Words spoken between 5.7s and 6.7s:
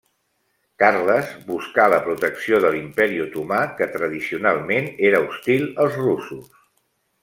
als russos.